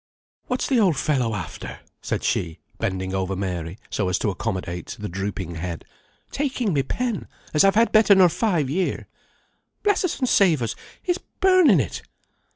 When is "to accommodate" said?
4.17-4.95